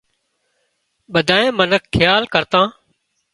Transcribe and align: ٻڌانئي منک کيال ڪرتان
ٻڌانئي 1.13 1.49
منک 1.57 1.83
کيال 1.93 2.23
ڪرتان 2.33 2.67